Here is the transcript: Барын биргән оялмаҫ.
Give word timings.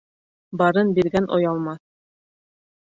Барын 0.61 0.89
биргән 1.01 1.31
оялмаҫ. 1.39 1.81